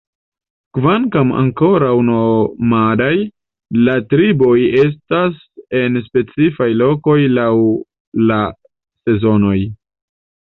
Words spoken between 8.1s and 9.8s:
la sezonoj.